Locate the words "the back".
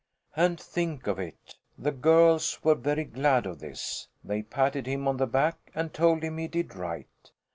5.17-5.69